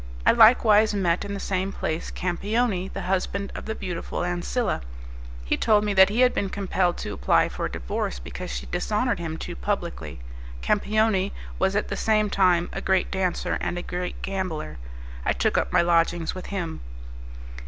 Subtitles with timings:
[0.25, 4.81] I likewise met in the same place Campioni, the husband of the beautiful Ancilla.
[5.45, 8.65] He told me that he had been compelled to apply for a divorce because she
[8.65, 10.19] dishonoured him too publicly.
[10.63, 14.79] Campioni was at the same time a great dancer and a great gambler.
[15.23, 16.81] I took up my lodgings with him.